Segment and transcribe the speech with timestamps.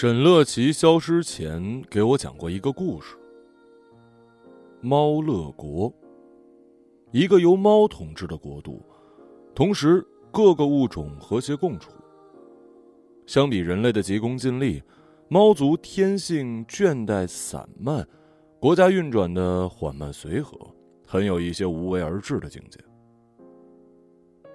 [0.00, 3.16] 沈乐琪消失前给我讲过一个故事：
[4.80, 5.92] 猫乐国，
[7.10, 8.80] 一个由猫统治的国度，
[9.56, 11.90] 同时各个物种和谐共处。
[13.26, 14.80] 相比人类的急功近利，
[15.26, 18.06] 猫族天性倦怠散漫，
[18.60, 20.56] 国家运转的缓慢随和，
[21.08, 22.78] 很有一些无为而治的境界。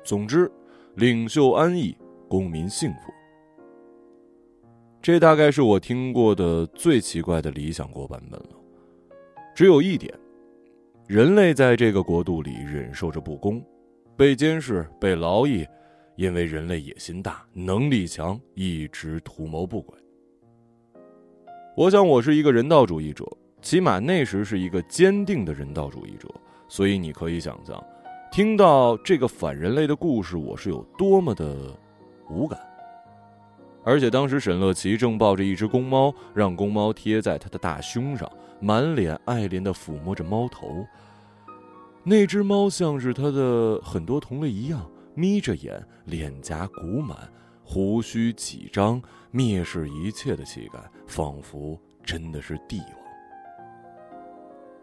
[0.06, 0.50] 总之，
[0.96, 1.94] 领袖安逸，
[2.30, 3.12] 公民幸福。
[5.04, 8.50] 这大概是我听过的最奇怪的理想国版本了。
[9.54, 10.18] 只有一点，
[11.10, 13.62] 人类在这个国度里忍受着不公，
[14.16, 15.68] 被监视、被劳役，
[16.16, 19.94] 因为人类野心大、能力强，一直图谋不轨。
[21.76, 23.26] 我想我是一个人道主义者，
[23.62, 26.30] 起码那时是一个坚定的人道主义者，
[26.70, 27.84] 所以你可以想象，
[28.32, 31.78] 听到这个反人类的故事，我是有多么的
[32.30, 32.58] 无感。
[33.84, 38.32] 而且当时沈乐琪正抱着一只公猫，让公猫贴在他的大胸上，
[38.62, 40.86] 满脸爱怜的抚摸着猫头。
[42.04, 47.18] 那只猫像是他的很多同类一样，眯着眼，脸颊鼓满，
[47.64, 49.02] 胡须几张，
[49.34, 52.88] 蔑视一切的气概，仿佛真的是帝王。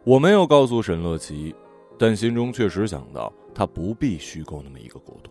[0.04, 1.54] 我没有告诉沈乐琪，
[1.98, 5.30] 但心中确实想到，他不必虚构那么一个国度。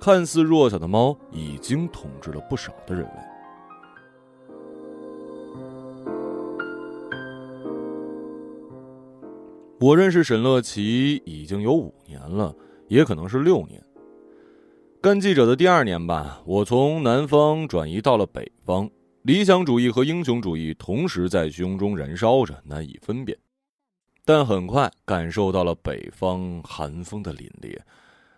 [0.00, 3.12] 看似弱小的猫已经统治了不少的人类。
[9.78, 12.54] 我认识沈乐琪已经有五年了，
[12.88, 13.82] 也可能是六年。
[15.02, 18.90] 干记者的第二年吧，我从南方转移到了北方，
[19.22, 23.36] 理想主义和英雄主义同时在胸中燃烧着，难以分辨。
[24.24, 27.78] 但很快感受到了北方寒风的凛冽。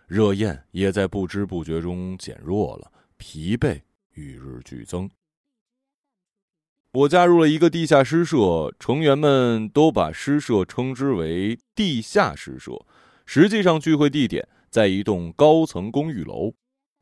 [0.09, 3.79] 热焰也在不知不觉中减弱了，疲惫
[4.15, 5.07] 与日俱增。
[6.93, 12.71] 我加入了一个地下诗社，成员们都把诗社称之为“地下诗社”。
[13.27, 16.55] 实际上，聚会地点在一栋高层公寓楼，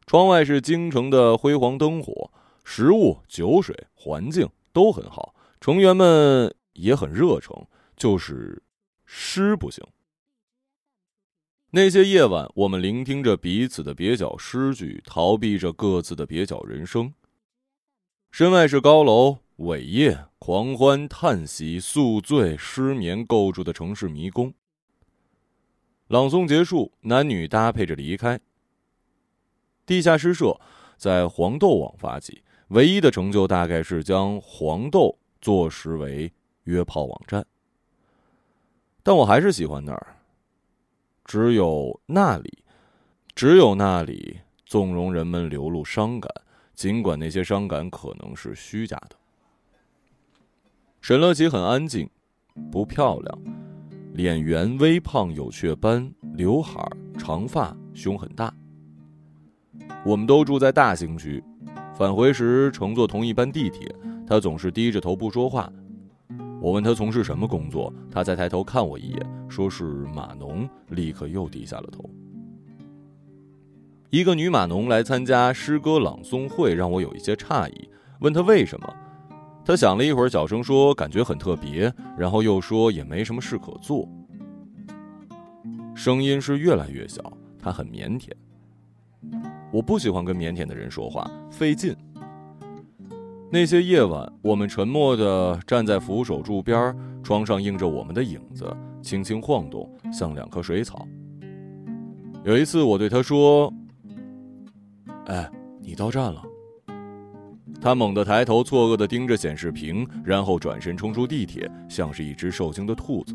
[0.06, 2.30] 窗外是京城的辉煌灯火，
[2.66, 7.66] 食物、酒水、环境都很好，成员们也很热诚，
[7.96, 8.62] 就是
[9.06, 9.82] 诗不行。
[11.78, 17.14] 那些夜晚，我们聆听着彼此的蹩脚诗句，逃避着各自的蹩脚人生。
[18.32, 24.52] 身外是高楼、伟业、狂欢、叹息、宿醉、失眠构筑的城市迷宫。
[26.08, 28.40] 朗诵结束，男女搭配着离开。
[29.86, 30.60] 地下诗社
[30.98, 36.34] 在黄豆网发起，唯一的成就大概是将黄豆坐实为
[36.64, 37.46] 约炮网站。
[39.04, 40.17] 但我还是喜欢那儿。
[41.28, 42.60] 只有那里，
[43.36, 46.32] 只有那里纵容人们流露伤感，
[46.74, 49.18] 尽管那些伤感可能是虚假的。
[51.02, 52.10] 沈乐琪很安静，
[52.72, 53.40] 不漂亮，
[54.14, 56.82] 脸圆微胖有雀斑，刘海
[57.18, 58.54] 长发，胸很大。
[60.06, 61.44] 我们都住在大兴区，
[61.94, 63.94] 返回时乘坐同一班地铁，
[64.26, 65.70] 他总是低着头不说话。
[66.60, 72.10] 我问他从事什么工作，他才抬头看我一眼，说是码农，立刻又低下了头。
[74.10, 77.90] 一个女码农来参加诗歌朗诵会，让我有一些诧异，
[78.22, 78.94] 问她为什么。
[79.64, 84.08] 她想了一会儿，小声说：“感觉很特别。”然后又说：“也没什么事可做。”
[85.94, 87.22] 声音是越来越小，
[87.60, 88.32] 她很腼腆。
[89.74, 91.94] 我不喜欢跟腼腆的人说话，费劲。
[93.50, 96.94] 那些夜晚，我们沉默地站在扶手柱边，
[97.24, 98.66] 窗上映着我们的影子，
[99.02, 101.08] 轻轻晃动，像两棵水草。
[102.44, 103.74] 有一次，我对他说
[105.28, 105.50] ：“哎，
[105.80, 106.44] 你到站了。”
[107.80, 113.34] 他猛地抬头，错愕地盯着显示屏，然后转身冲出地铁，像是一只受惊的兔子。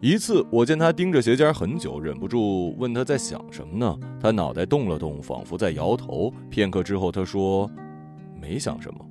[0.00, 3.98] 一次，我见他盯着鞋尖很久，忍不住问他在想什么呢？
[4.18, 6.32] 他脑袋动了动，仿佛在摇头。
[6.48, 7.70] 片刻之后，他说。
[8.40, 9.04] 没想什么，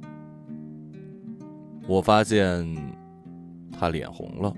[1.88, 2.66] 我发现
[3.72, 4.54] 他脸红了。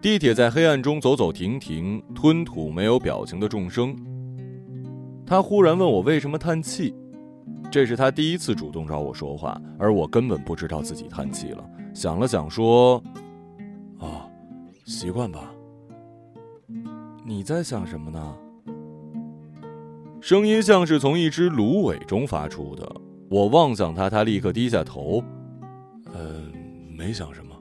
[0.00, 3.96] 地铁在黑暗中走走停停，吞吐没有表情的众生。
[5.26, 6.94] 他忽然问我为什么叹气，
[7.70, 11.68] 这是他第一次主动找我说话，而我根本不知道自己叹气了。
[11.92, 13.02] 想了想说
[13.98, 14.30] ：“啊，
[14.84, 15.52] 习惯吧。”
[17.26, 18.36] 你在想什么呢？
[20.20, 23.00] 声音像是从一只芦苇中发出的。
[23.30, 25.22] 我望向他，他立刻低下头。
[26.14, 26.52] 嗯，
[26.96, 27.54] 没想什么。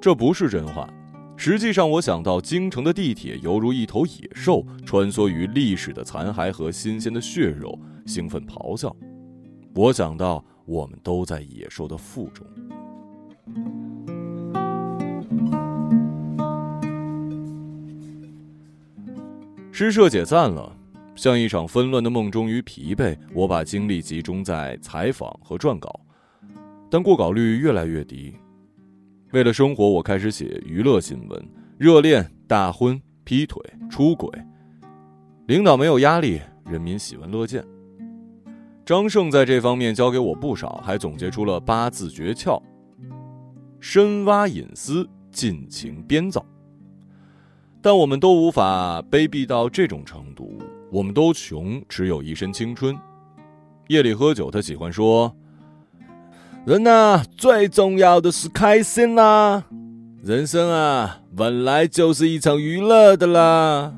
[0.00, 0.88] 这不是真话。
[1.36, 8.94] 实际上，我想到京城的地铁犹如一头野兽，穿梭于历史的残骸和新鲜的血肉，兴奋咆哮。
[9.74, 12.44] 我想到我们都在野兽的腹中。
[19.70, 20.76] 诗社解散了，
[21.18, 26.00] 像一场纷乱的梦中于疲惫，我把精力集中在采访和撰稿，
[26.88, 28.32] 但过稿率越来越低。
[29.32, 33.60] 为了生活，我开始写娱乐新闻：热恋、大婚、劈腿、
[33.90, 34.30] 出轨。
[35.48, 37.64] 领导没有压力，人民喜闻乐见。
[38.86, 42.62] 张胜在这方面教给我不少，还总结出了八字诀窍：
[43.80, 46.46] 深挖隐私，尽情编造。
[47.82, 50.56] 但我们都无法卑鄙到这种程度。
[50.90, 52.96] 我们都穷，只有一身青春。
[53.88, 55.34] 夜里喝酒，他喜欢说
[56.66, 59.64] ：“人呐，最重要的是开心啦！
[60.22, 63.94] 人生啊，本来就是一场娱乐的啦。”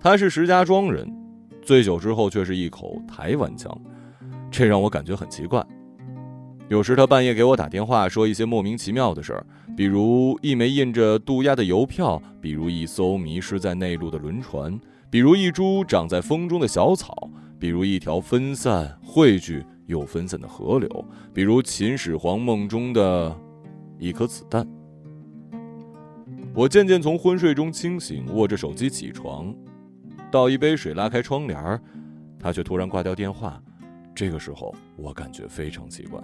[0.00, 1.10] 他是石家庄人，
[1.62, 3.76] 醉酒之后却是一口台湾腔，
[4.50, 5.64] 这让我感觉很奇怪。
[6.68, 9.46] 有时他半夜给我打电话，说一些莫名其妙的事儿。
[9.76, 14.80] 比如一枚印着渡鸦的邮票，比如一艘迷失在内陆的轮船，
[15.10, 17.28] 比如一株长在风中的小草，
[17.58, 23.36] 比如一条分散汇聚又分散的河流，比如秦始皇梦中的
[23.98, 24.66] 一颗子弹。
[26.54, 29.54] 我渐渐从昏睡中清醒，握着手机起床，
[30.30, 31.80] 倒一杯水，拉开窗帘儿
[32.38, 33.60] 他却突然挂掉电话。
[34.14, 36.18] 这个时候，我感觉非常奇怪。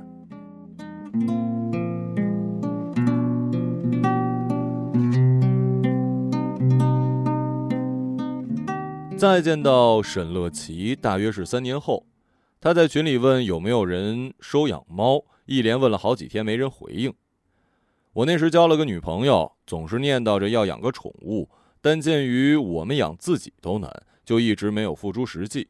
[9.16, 12.06] 再见到沈乐琪，大约是三年后，
[12.58, 17.12] 他在群里问有没有人收养猫，一连问了好几天，没人回应。
[18.14, 21.50] 我那时交了个女朋友，总是念叨着要养个宠物，
[21.82, 23.90] 但鉴于我们养自己都难，
[24.24, 25.68] 就一直没有付诸实际。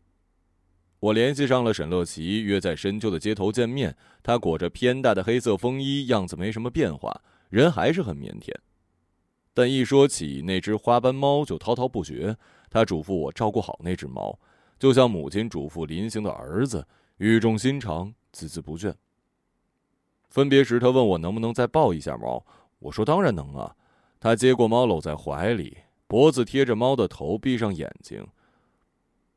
[1.01, 3.97] 我联系上了沈乐琪，约在深秋的街头见面。
[4.23, 8.55] 他裹着偏大的黑色风衣，样子没什么变化，人还是很腼腆。
[9.55, 12.37] 但一说起那只花斑猫，就滔滔不绝。
[12.69, 14.39] 他嘱咐我照顾好那只猫，
[14.79, 16.87] 就像母亲嘱咐临行的儿子，
[17.17, 18.95] 语重心长，孜孜不倦。
[20.29, 22.45] 分别时，他问我能不能再抱一下猫，
[22.79, 23.75] 我说当然能啊。
[24.21, 28.25] 他接过猫，搂在怀里，脖子贴着猫的头，闭上眼睛。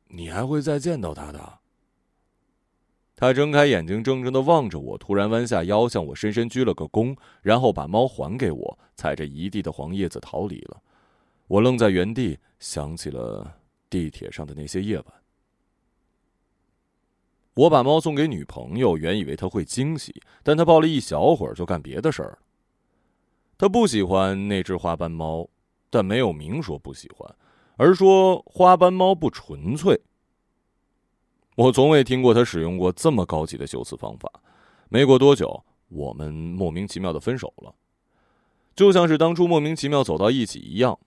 [0.08, 1.58] 你还会再见到他的。
[3.16, 10.82] 他睁开眼睛，怔怔的望着我，突然弯下腰，向我深深鞠了个躬，然后把猫还给我，踩着一地的黄叶子逃离了。
[11.46, 13.56] 我愣在原地，想起了
[13.88, 15.06] 地铁上的那些夜晚。
[17.54, 22.38] 我把猫送给女朋友，原以为她会惊喜，但她抱了一小会儿就干别的事儿了。
[23.56, 25.48] 她不喜欢那只花斑猫，
[25.88, 27.32] 但没有明说不喜欢，
[27.76, 30.00] 而说花斑猫不纯粹。
[31.56, 34.30] 我从未听过他使用过这么高级的修辞方法。
[34.88, 37.74] 没过多久，我们莫名其妙的分手了，
[38.74, 40.98] 就像是当初莫名其妙走到一起一样。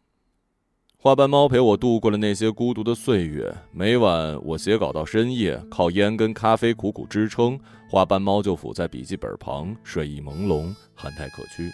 [0.99, 3.55] 花斑猫陪我度过了那些孤独的岁月。
[3.71, 7.57] 每晚我写稿到深夜，靠烟跟咖啡苦苦支撑，
[7.89, 11.69] 花斑猫就伏在笔记本旁，睡意朦胧，憨态可掬；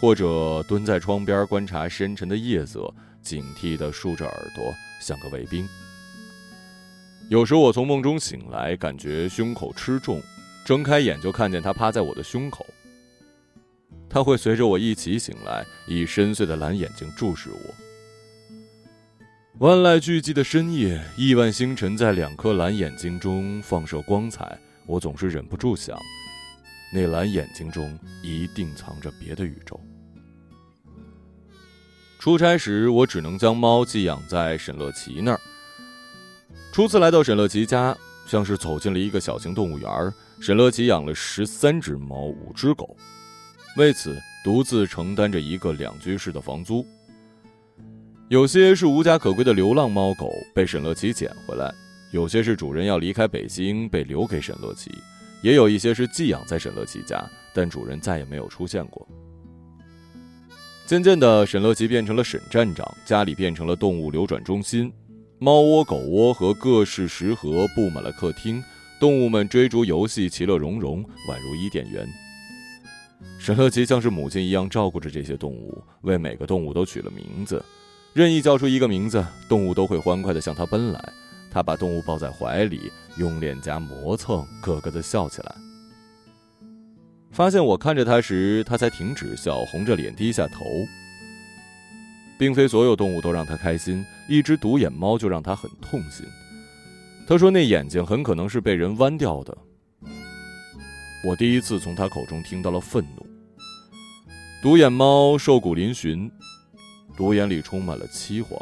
[0.00, 2.92] 或者蹲在窗边观察深沉的夜色，
[3.24, 5.66] 警惕地竖着耳朵，像个卫兵。
[7.30, 10.22] 有时我从梦中醒来，感觉胸口吃重，
[10.64, 12.66] 睁开眼就看见他趴在我的胸口。
[14.10, 17.74] 他会随着我一起醒来，以深邃的蓝眼睛注视我。
[19.58, 24.58] 万籁俱寂的深夜，亿万星辰在两颗蓝眼睛中放射光彩。
[24.86, 25.98] 我总是忍不住想，
[26.92, 29.80] 那蓝眼睛中一定藏着别的宇宙。
[32.24, 35.40] 出差时，我只能将猫寄养在沈乐琪那儿。
[36.72, 37.94] 初次来到沈乐琪家，
[38.26, 39.90] 像是走进了一个小型动物园。
[40.40, 42.96] 沈乐琪养了十三只猫，五只狗，
[43.76, 46.82] 为此独自承担着一个两居室的房租。
[48.28, 51.70] 有些是无家可归的流浪猫狗被沈乐琪捡回来，
[52.10, 54.90] 有些是主人要离开北京被留给沈乐琪，
[55.42, 59.06] 也有一些是寄养在沈乐琪家，但主人再也没有出现过。
[60.86, 64.92] 渐渐的，沈乐琪变成了沈站长，家里变成了动物流转中心，
[65.38, 68.62] 猫窝、狗窝和各式食盒布满了客厅，
[69.00, 72.06] 动物们追逐游戏，其乐融融，宛如伊甸园。
[73.38, 77.64] 沈乐琪像是母亲一样照顾着这些动物，为每个动物都取了名字。
[78.12, 81.12] 任意叫出一个名字，动物都会欢快地向他奔来。
[81.50, 85.54] 他把动物抱在怀里，用脸颊磨蹭，咯咯地笑起来。
[87.34, 90.64] 发现我看着他时，他才停止笑，红着脸低下头。
[92.38, 96.24] 并非所有动物都让他开心，一只独眼猫就让他很痛心。
[97.26, 99.56] 他说那眼睛很可能是被人剜掉的。
[101.24, 103.26] 我第一次从他口中听到了愤怒。
[104.62, 106.30] 独眼猫瘦骨嶙峋，
[107.16, 108.60] 独眼里充满了凄惶，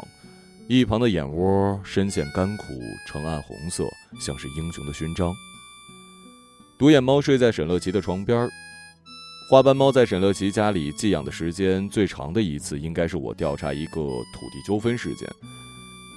[0.67, 2.65] 一旁的眼窝深陷干枯，
[3.05, 3.85] 呈暗红色，
[4.19, 5.31] 像是英雄的勋章。
[6.77, 8.49] 独眼猫睡在沈乐琪的床边
[9.49, 15.29] 花斑猫在沈乐琪家里寄养的时间最长的一次，应该是我调查一个土地纠纷事件。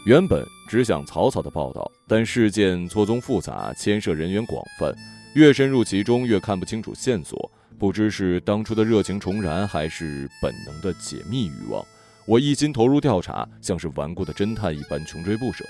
[0.07, 4.95] 原本只想草草的报道，但事件错综复杂，牵涉人员广泛，
[5.35, 7.51] 越深入其中越看不清楚线索。
[7.79, 11.85] 不知是当初的热情重燃，还是本能的解密欲望，
[12.25, 15.65] 我一心投入调查，像是顽固的侦探一般穷追不舍。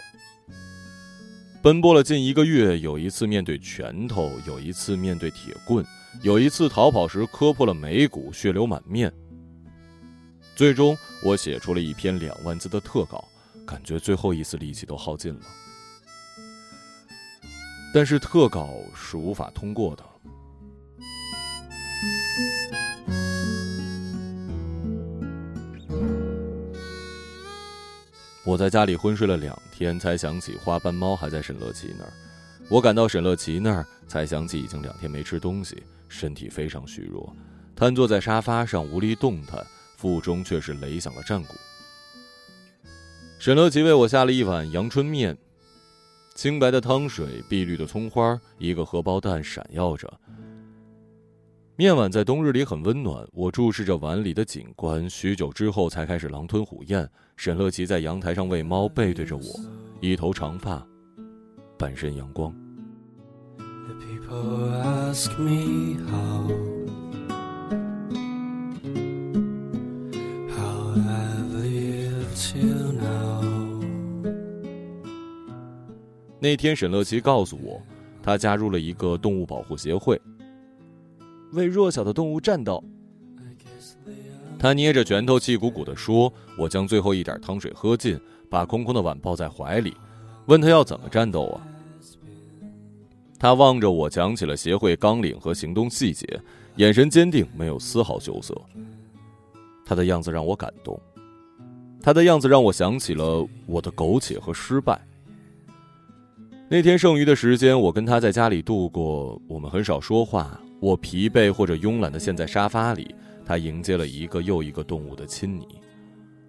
[1.66, 5.84] 奔波了近一个月，有一次面对拳头，有一次面对铁棍，
[6.22, 9.12] 有一次逃跑时磕破了眉骨，血流满面。
[10.54, 13.26] 最终，我写出了一篇两万字的特稿，
[13.66, 15.40] 感觉最后一丝力气都耗尽了。
[17.92, 20.04] 但是特稿是无法通过的。
[28.46, 32.12] 我在家里昏睡了两天，才想起花斑猫还在沈乐琪那儿。
[32.68, 37.34] 我赶到沈乐琪那儿，才想起已经两天没吃东西，身体非常虚弱，
[37.74, 41.54] 瘫坐在沙发上无力动弹，腹中却是擂响了战鼓。
[43.40, 45.36] 沈乐琪为我下了一碗阳春面，
[46.36, 50.20] 清白的汤水，碧绿的葱花，一个荷包蛋闪耀着。
[51.78, 57.06] 面碗在冬日里很温暖，我注视着碗里的景观，许久之后才开始狼吞虎咽。
[57.36, 59.42] 沈乐琪在阳台上喂猫，背对着我，
[60.00, 60.82] 一头长发，
[61.76, 62.50] 半身阳光。
[63.58, 66.48] The people ask me how
[70.48, 71.44] how I've
[76.40, 77.82] 那天，沈乐琪告诉我，
[78.22, 80.18] 他加入了一个动物保护协会。
[81.52, 82.82] 为弱小的动物战斗。
[84.58, 89.94] 他捏着拳头，气鼓鼓地说：“我将最后一点汤水喝尽，把空空的碗抱在怀里，
[90.46, 91.66] 问他要怎么战斗啊？”
[93.38, 96.26] 他望着我，讲起了协会纲领和行动细节，
[96.76, 98.54] 眼神坚定，没有丝毫羞涩。
[99.84, 100.98] 他的样子让我感动，
[102.02, 104.98] 他的样子让我想起了我的苟且和失败。
[106.68, 110.58] 那天剩余的时间，我跟他在家里度过，我们很少说话。
[110.80, 113.14] 我疲惫或者慵懒的陷在沙发里，
[113.44, 115.66] 他迎接了一个又一个动物的亲昵，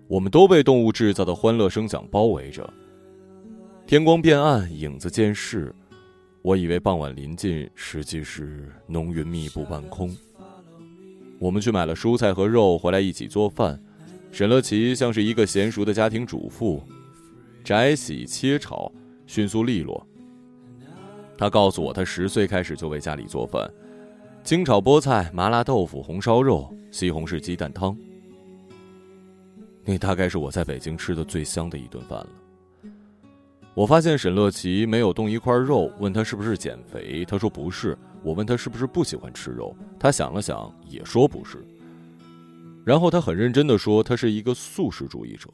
[0.07, 2.67] 我们都被动物制造的欢乐声响包围着。
[3.86, 5.74] 天光变暗，影子渐逝，
[6.41, 10.15] 我以为傍晚临近，实际是浓云密布半空。
[11.39, 13.81] 我们去买了蔬菜和肉回来一起做饭，
[14.31, 16.84] 沈乐琪像是一个娴熟的家庭主妇，
[17.63, 18.91] 摘洗切炒
[19.25, 20.05] 迅速利落。
[21.38, 23.72] 他告诉我，他十岁开始就为家里做饭。
[24.48, 27.94] 清炒菠菜、麻辣豆腐、红烧肉、西红柿鸡蛋汤，
[29.84, 32.30] 那大概是我在北京吃的最香的一顿饭了。
[33.74, 37.98] 我发现沈乐琪没有动一块肉，问他是不是减肥，他说不是。
[38.24, 41.58] 我问他是不是不喜欢吃肉，他想了想，也说不是。
[42.86, 45.50] 然后他很认真的说，他是一个素食主义者。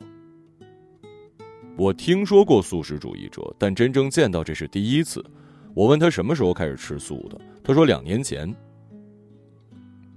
[1.75, 5.25] 我听说过素食主义者，但真正见到这是第一次。
[5.73, 8.55] 我问他什么时候开始吃素的，他说两年前。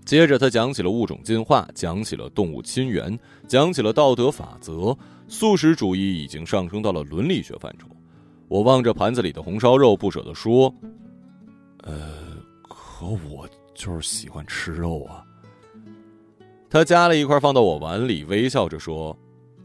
[0.07, 4.97] 接着，他讲起了物种进化，讲起了动物亲缘，讲起了道德法则。
[5.27, 7.89] 素食主义已经上升到了伦理学范畴。
[8.47, 10.73] 我望着盘子里的红烧肉，不舍得说
[11.83, 15.25] ：“呃，可我就是喜欢吃肉啊。”
[16.71, 19.19] 他夹了一块放到我碗里，微笑着说：“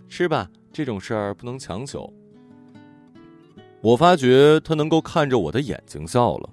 [0.10, 2.12] 吃吧，这种事儿不能强求。”
[3.82, 6.50] 我发觉他能够看着我的眼睛笑了。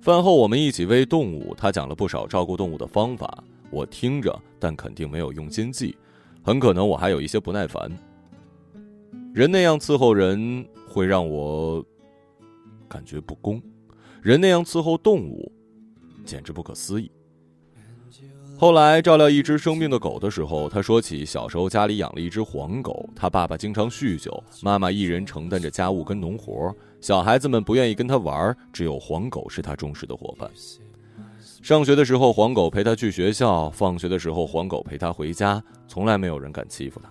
[0.00, 1.54] 饭后，我们一起喂动物。
[1.56, 5.96] 他讲了不少照顾动物的方法，我听着，但肯定没有用心记。
[6.42, 7.90] 很可能我还有一些不耐烦。
[9.34, 11.84] 人那样伺候人，会让我
[12.88, 13.60] 感觉不公；
[14.22, 15.50] 人那样伺候动物，
[16.24, 17.10] 简直不可思议。
[18.60, 30.50] 后来照料一只生病的狗的时候，他说起小时候家里养了一只黄狗，他爸爸经常酗酒，妈妈一人承担着家务跟农活，小孩子们不愿意跟他玩，只有黄狗是他忠实的伙伴。
[31.62, 37.08] 上学的时候，黄狗陪他去学校；放学的时候，黄狗陪他回家，从来没有人敢欺负他。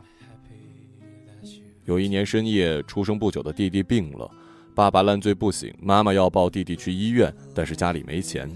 [1.86, 4.30] 有一年深夜，出生不久的弟弟病了，
[4.76, 8.54] 爸爸烂醉不醒，妈妈要抱弟弟去医院，但是家里没钱。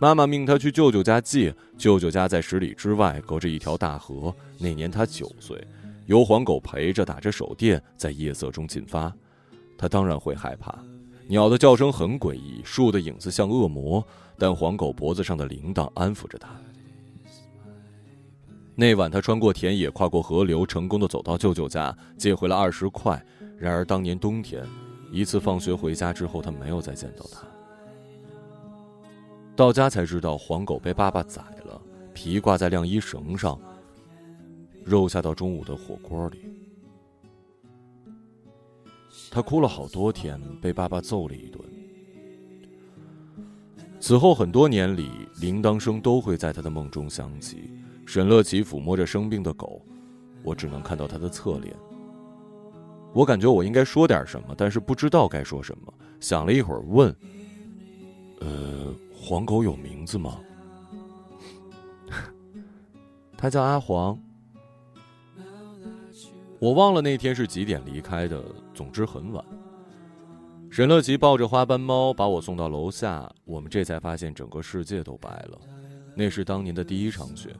[0.00, 4.32] 妈妈命他去舅舅家借，舅舅家在十里之外，隔着一条大河。
[4.56, 5.60] 那年他九岁，
[6.06, 9.12] 由黄狗陪着，打着手电，在夜色中进发。
[9.76, 10.72] 他当然会害怕。
[11.26, 14.02] 鸟的叫声很诡异，树的影子像恶魔，
[14.38, 16.48] 但黄狗脖子上的铃铛安抚着他。
[18.76, 23.20] 那晚，他穿过田野，跨过河流，成功的走到舅舅家，借回了二十块。
[23.58, 24.64] 然而，当年冬天，
[25.10, 27.42] 一次放学回家之后，他没有再见到他。
[29.58, 31.82] 到家才知道，黄狗被爸爸宰了，
[32.14, 33.60] 皮挂在晾衣绳上，
[34.84, 36.38] 肉下到中午的火锅里。
[39.32, 41.60] 他哭了好多天，被爸爸揍了一顿。
[43.98, 45.10] 此后很多年里，
[45.40, 47.68] 铃铛声都会在他的梦中响起。
[48.06, 49.82] 沈乐琪抚摸着生病的狗，
[50.44, 51.74] 我只能看到他的侧脸。
[53.12, 55.92] 我感觉我应该说点什么，但是不知道该说什么。
[56.20, 57.12] 想了一会儿，问
[58.38, 60.40] ：“呃，黄狗有名字吗？”
[63.36, 64.18] 他叫阿黄。
[66.60, 68.42] 我忘了那天是几点离开的，
[68.74, 69.44] 总之很晚。
[70.70, 75.58] 沈乐琪抱着花斑猫把我送到楼下，我们这才发现整个世界都白了。
[76.16, 77.54] 那是当年的第一场雪。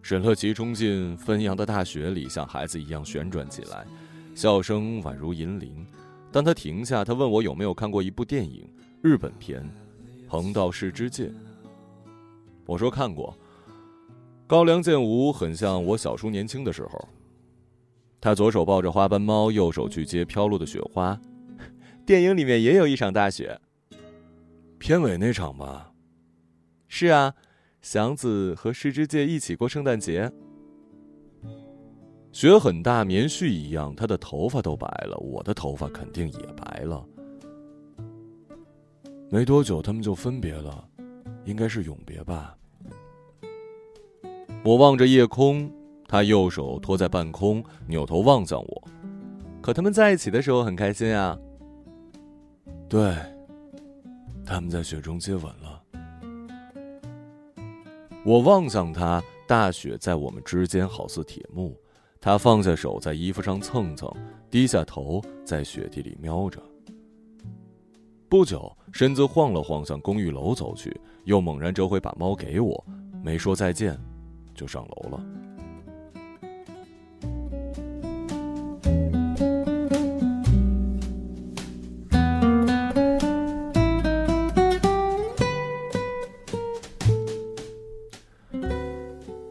[0.00, 3.86] 沈乐琪冲进汾阳的大雪里，像孩子一样旋转起来，
[4.34, 5.84] 笑声宛如银铃。
[6.32, 8.66] 当他停下，他问我有没有看过一部电影，
[9.02, 9.60] 日本片
[10.30, 11.24] 《横道世之介》。
[12.64, 13.36] 我说看过，
[14.46, 17.08] 高粱健吾很像我小叔年轻的时候。
[18.20, 21.20] 他左手抱着花斑猫，右手去接飘落的雪花。
[22.06, 23.60] 电影里面也有一场大雪，
[24.78, 25.92] 片尾那场吧？
[26.86, 27.34] 是啊。
[27.82, 30.30] 祥子和世之介一起过圣诞节，
[32.30, 37.04] 雪很大，棉絮一样，他的头发都白了，我的头发肯定也白了。
[39.32, 40.84] 没多久，他们就分别了，
[41.44, 42.56] 应该是永别吧。
[44.64, 45.72] 我望着夜空，
[46.08, 48.88] 他右手托在半空，扭头望向我。
[49.62, 51.38] 可他们在一起的时候很开心啊。
[52.88, 53.14] 对，
[54.44, 55.80] 他们在雪中接吻了。
[58.24, 61.78] 我望向他，大雪在我们之间好似铁幕。
[62.20, 64.12] 他放下手，在衣服上蹭蹭，
[64.50, 66.60] 低下头，在雪地里瞄着。
[68.28, 72.84] 不久，身子晃了晃，向公寓楼走去，又猛然折回，把猫给我，
[73.22, 73.98] 没说再见，
[74.54, 75.24] 就上楼了。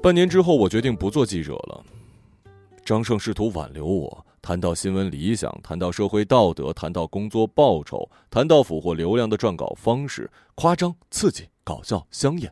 [0.02, 1.84] 半年之后，我决定不做记者了。
[2.86, 12.52] 张胜试图挽留我，谈到新闻理想，谈到社会道德，谈到工作报酬，谈到俘获流量的撰稿方式，夸张、刺激、搞笑、香艳。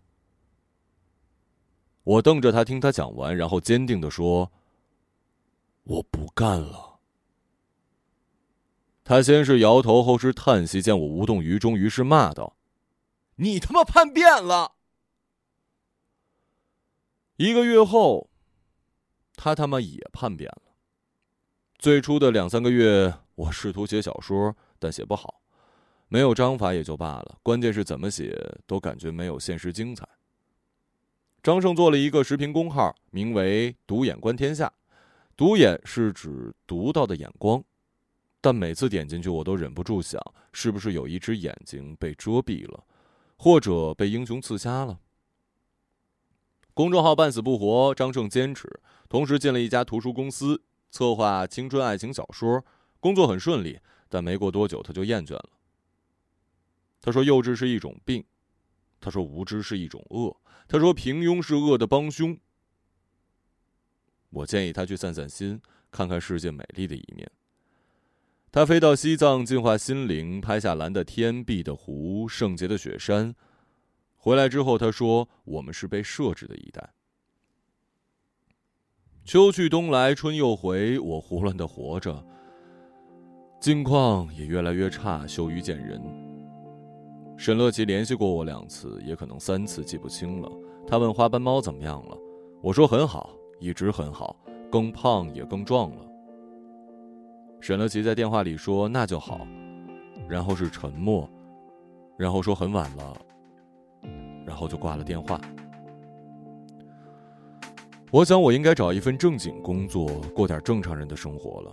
[2.03, 4.51] 我瞪着他，听他讲完，然后坚定的说
[5.85, 6.99] ：“我不干了。”
[9.03, 12.57] 他先是摇头，后是叹息，见我无动于衷，于是骂道
[13.37, 14.75] ：“你他妈叛变了！”
[17.37, 18.29] 一个月后，
[19.35, 20.66] 他他妈也叛变了。
[21.77, 25.41] 最初的两三个月，我试图写小说，但写不好，
[26.07, 28.35] 没有章法也就罢了，关键是怎么写
[28.65, 30.07] 都感觉没有现实精彩。
[31.43, 34.73] 张胜做了一个视频公号，名为“独眼观天下”，
[35.37, 37.63] 独眼是指独到的眼光，
[38.41, 40.19] 但每次点进去，我都忍不住想，
[40.51, 42.83] 是不是有一只眼睛被遮蔽了，
[43.37, 44.99] 或者被英雄刺瞎了。
[46.73, 48.67] 公众号半死不活，张胜坚持，
[49.07, 52.65] 同时进了一家图书公司，策划青春爱情小说，
[52.99, 53.79] 工作很顺利。
[54.09, 55.49] 但没过多久，他就厌倦了。
[57.01, 58.23] 他说：“幼稚是一种病。”
[59.01, 62.37] 他说：“无知是一种恶。”他说：“平庸是恶的帮凶。”
[64.31, 67.29] 我建议他去散散心，看看世界美丽的一面。
[68.49, 73.35] 他飞到西藏净化心灵，拍下蓝的天、碧的湖、圣洁的雪山。
[74.15, 76.93] 回来之后，他说：“我们是被设置的一代。”
[79.27, 82.23] 秋去冬来，春又回，我胡乱的活着，
[83.59, 86.01] 境况也越来越差，羞于见人。
[87.35, 90.49] 沈乐琪联系过我两次，也可能三次，记不清了。
[90.87, 92.17] 他问花斑猫怎么样了，
[92.61, 94.33] 我说很好，一直很好，
[94.71, 95.97] 更胖也更壮了。
[97.59, 99.45] 沈乐琪在电话里说：“那就好。”
[100.29, 101.29] 然后是沉默，
[102.17, 103.17] 然后说：“很晚了。”
[104.47, 105.37] 然后就挂了电话。
[108.09, 111.71] 我想，我应该找一份正经工作，过点正常人的生活了。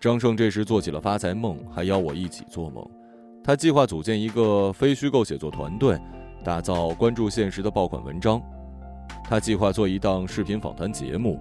[0.00, 2.82] 张胜这时做起了发财梦，还邀我一起做梦。
[3.44, 6.00] 他计划组建一个非虚构写作团队，
[6.42, 8.40] 打造关注现实的爆款文章。
[9.28, 11.38] 他计划做一档视频访谈节目，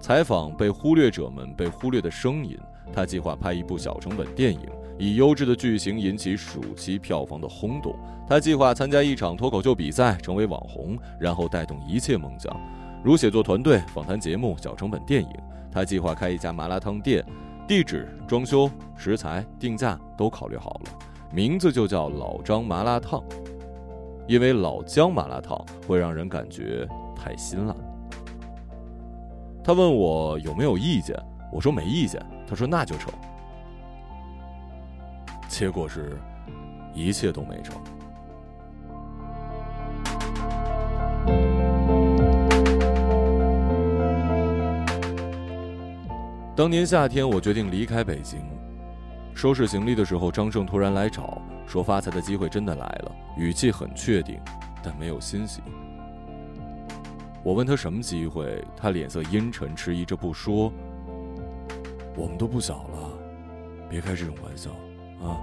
[0.00, 2.58] 采访被忽略者们被忽略的声音。
[2.92, 4.68] 他计划拍一部小成本电影，
[5.00, 7.96] 以优质的剧情引起暑期票房的轰动。
[8.28, 12.54] 他计划参加一场脱口秀比赛，成为网红，然后带动一切梦想，
[13.02, 15.30] 如写作团队、访谈节目、小成本电影。
[15.72, 17.24] 他计划开一家麻辣烫店，
[17.66, 20.90] 地址、装修、食材、定价都考虑好了，
[21.32, 23.24] 名字就叫老张麻辣烫，
[24.28, 25.58] 因为老姜麻辣烫
[25.88, 26.86] 会让人感觉
[27.16, 27.74] 太辛辣。
[29.64, 31.16] 他问我有没有意见，
[31.50, 32.20] 我说没意见。
[32.46, 33.10] 他说那就成。
[35.50, 36.16] 结果是，
[36.94, 37.76] 一切都没成。
[46.56, 48.40] 当年夏天，我决定离开北京，
[49.34, 54.40] 收拾行李的时候，张胜突然来找，说发财的机会真的来了，语气很确定，
[54.82, 55.60] 但没有欣喜。
[57.42, 60.72] 我问他什么机会，他脸色阴沉，迟疑着不说。
[62.16, 63.10] 我们都不小了，
[63.88, 64.70] 别开这种玩笑
[65.22, 65.36] 啊！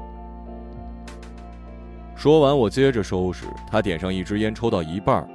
[2.16, 3.46] 说完，我接着收拾。
[3.70, 5.28] 他点上一支烟，抽到一半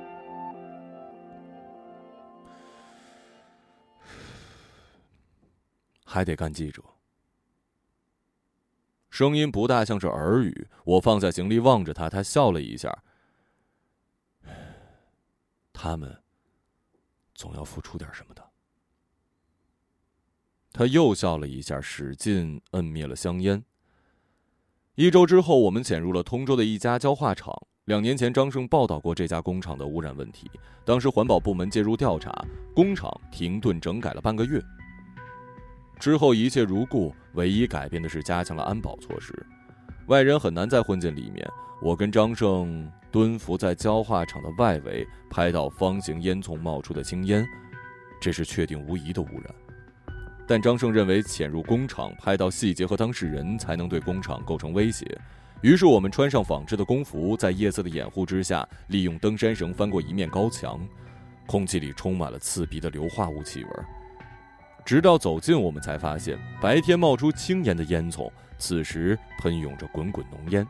[6.04, 6.82] 还得干记者。
[9.10, 10.68] 声音不大像是耳语。
[10.84, 13.02] 我放下行李，望着他，他笑了一下。
[15.72, 16.22] 他们
[17.34, 18.50] 总要付出点什么的。
[20.72, 23.62] 他又笑了一下，使劲摁灭了香烟。
[24.94, 27.50] 一周之后，我们潜入了通州的一家焦化厂。
[27.86, 30.50] 两年前，张胜报道过这家工厂的污染问题，
[30.84, 32.30] 当时环保部门介入调查，
[32.74, 34.60] 工厂停顿整改了半个月。
[35.98, 39.34] 之后一切如故，唯一改变的是加强了安保措施，
[40.08, 41.50] 外人很难再混进里面。
[41.80, 47.48] 我跟张胜蹲伏在焦化厂的外围，拍到方形烟囱冒出的青烟，
[48.20, 49.54] 这是确定无疑的污染。
[50.46, 55.06] 但张胜认为潜入工厂拍到细节和当事人才能对工厂构成威胁，
[55.60, 60.80] 于是我们穿上纺织的工服，在夜色的掩护之下，利用登山绳翻过一面高墙，
[61.46, 63.70] 空气里充满了刺鼻的硫化物气味。
[64.84, 70.66] 直到走近，我们才发现白天冒出青烟的烟囱，此时喷涌着滚滚浓烟。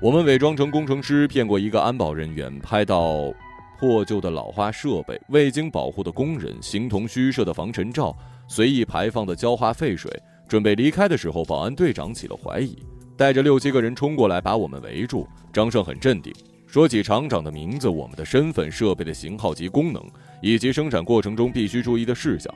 [0.00, 3.32] 我们伪装成工程师，骗过一个安保人员，拍到。
[3.78, 8.16] 破旧的老化设备、未经保护的工人、形同虚设的防尘罩、
[8.48, 10.10] 随意排放的焦化废水。
[10.46, 12.76] 准备离开的时候，保安队长起了怀疑，
[13.16, 15.26] 带着六七个人冲过来把我们围住。
[15.52, 16.32] 张胜很镇定，
[16.66, 20.02] 说起厂长的名字、我们的身份、设备的型号及功能，
[20.42, 22.54] 以及生产过程中必须注意的事项。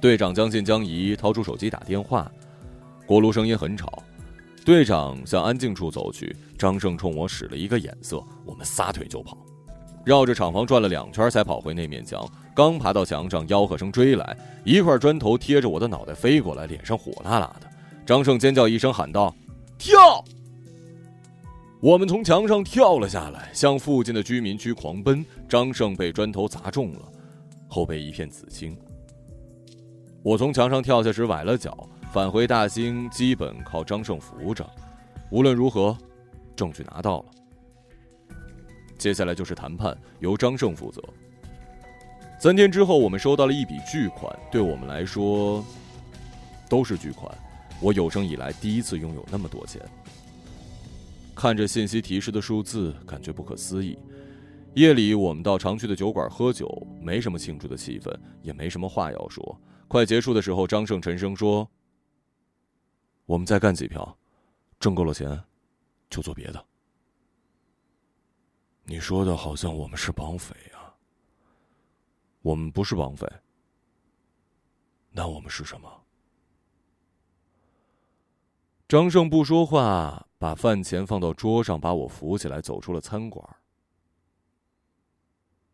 [0.00, 2.30] 队长将信将疑，掏出手机打电话，
[3.06, 4.02] 锅炉声音很吵。
[4.64, 9.36] 队长向安静处走去，张胜冲我使了一个眼色，我们撒腿就跑，
[10.04, 12.24] 绕着厂房转了两圈才跑回那面墙。
[12.54, 17.68] 刚爬到墙上，吆喝声追来，一块砖头贴着我的脑袋飞过来，脸上火辣辣的。
[18.06, 19.34] 张胜尖叫一声，喊道
[19.78, 20.24] ：“跳！”
[21.82, 25.24] 我们从墙上跳了下来，向附近的居民区狂奔。
[25.48, 27.00] 张胜被砖头砸中了，
[27.68, 28.76] 后背一片紫青。
[30.22, 31.88] 我从墙上跳下时崴了脚。
[32.12, 34.68] 返回大兴，基本靠张胜扶着。
[35.30, 35.96] 无论如何，
[36.54, 37.24] 证据拿到了。
[38.98, 41.02] 接下来就是谈判，由张胜负责。
[42.38, 45.64] 三天之后，我们收到了一笔巨款，对我们来说
[46.68, 47.34] 都是巨款。
[47.80, 49.80] 我有生以来第一次拥有那么多钱。
[51.34, 53.98] 看着信息提示的数字，感觉不可思议。
[54.74, 59.58] 夜里，我们到常去的酒馆喝酒，没什么庆祝的气氛，也没什么话要说。
[59.88, 61.66] 快结束的时候，张胜沉声说。
[63.26, 64.18] 我们再干几票，
[64.80, 65.42] 挣够了钱，
[66.10, 66.64] 就做别的。
[68.84, 70.94] 你说的好像我们是绑匪啊？
[72.42, 73.26] 我们不是绑匪，
[75.10, 76.02] 那我们是什么？
[78.88, 83.56] 张胜不说话，把饭钱放到桌上，把我扶起来，走出了餐馆。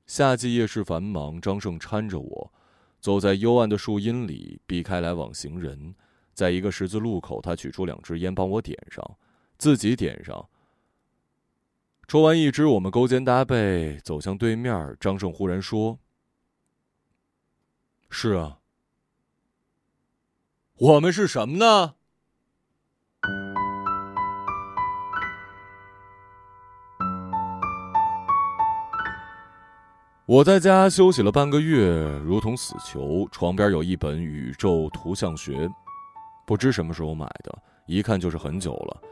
[0.06, 2.52] 夏季夜市繁忙，张胜搀着我，
[3.00, 5.94] 走在幽暗的树荫里，避开来往行人。
[6.38, 9.04] 在一个十字路口，他取出两支烟，帮我点上，
[9.58, 10.48] 自己点上。
[12.06, 14.96] 抽完一支，我们勾肩搭背走向对面。
[15.00, 15.98] 张胜忽然说
[18.08, 18.60] ：“是啊，
[20.76, 21.96] 我们是什么呢？”
[30.24, 33.28] 我在家休息了半个月，如同死囚。
[33.32, 35.66] 床边有一本《宇宙图像学》。
[36.48, 37.52] 不知什么时候买的，
[37.84, 39.02] 一看就是很久了，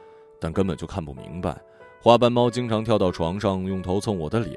[0.41, 1.55] 但根本就看不明白。
[2.01, 4.57] 花斑猫经常跳到床上，用头蹭我的脸。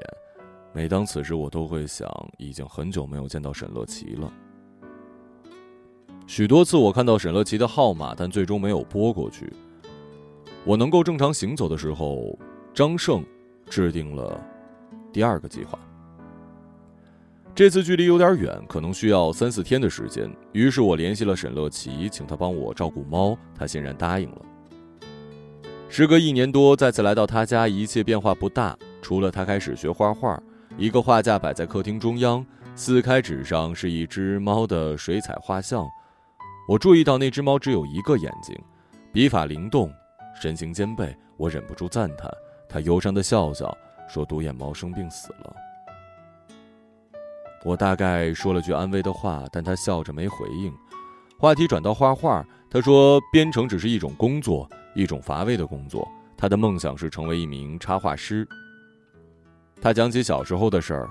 [0.72, 4.32] 每当此时，我都会想，已经很久没有见到沈乐琪了。
[6.26, 9.52] 许多次我看到沈乐琪的号码，但最终没有拨过去。
[10.64, 12.34] 我能够正常行走的时候，
[12.72, 13.22] 张胜
[13.66, 14.42] 制定了
[15.12, 15.78] 第二个计划。
[17.60, 20.34] 这次距离有点远，可能需要三四天的时间。
[20.52, 24.38] 于是我联系了沈乐琪，请他帮我照顾猫，他欣然答应了。
[25.86, 30.42] 时隔一年多，再次来到他家，一切变化不大，除了他开始学画画。
[30.78, 32.42] 一个画架摆在客厅中央，
[32.74, 35.86] 撕开纸上是一只猫的水彩画像。
[36.66, 38.58] 我注意到那只猫只有一个眼睛，
[39.12, 39.92] 笔法灵动，
[40.40, 41.14] 身形兼备。
[41.36, 42.30] 我忍不住赞叹。
[42.66, 43.76] 他忧伤的笑笑，
[44.08, 45.54] 说：“独眼猫生病死了。”
[47.64, 50.72] 我大概说了句安慰的话，但他笑着没回应。
[51.38, 56.06] 话题转到画画，他说：“编程只是一种工作，一种乏味的工作。
[56.36, 58.46] 他的梦想是成为一名插画师。”
[59.80, 61.10] 他讲起小时候的事儿。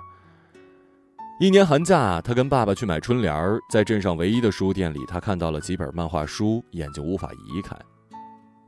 [1.39, 7.75] 一年寒假，他跟爸爸去买春联儿，在镇上唯一的书店里，他看到了几本漫画书，眼睛无法移开。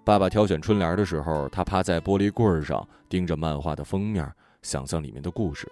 [0.04, 4.28] 爸爸挑选春联的时候，他趴在玻璃柜上，盯着漫画的封面，
[4.62, 5.68] 想象里面的故事。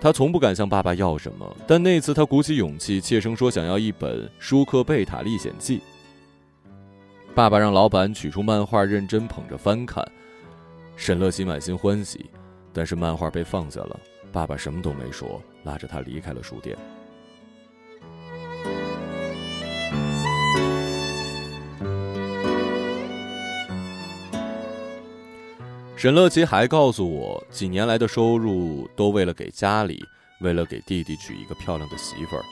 [0.00, 5.78] 他从不敢向爸爸要什么，但那次他鼓起勇气，怯声说想要一本《舒克贝塔历险记》。
[7.34, 10.06] 爸爸让老板取出漫画，认真捧着翻看。
[10.96, 12.26] 沈乐琪满心欢喜。
[12.70, 13.98] 但是漫画被放下了，
[14.30, 16.76] 爸爸什么都没说，拉着他离开了书店。
[25.98, 30.00] 沈乐琪还告诉我，几年来的收入都为了给家里，
[30.40, 32.44] 为了给弟弟娶一个漂亮的媳妇儿。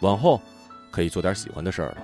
[0.00, 0.40] 往后
[0.90, 1.98] 可以做点喜欢的事儿了。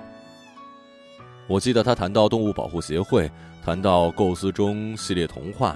[1.47, 3.31] 我记得他谈到动物保护协会，
[3.65, 5.75] 谈到构思中系列童话。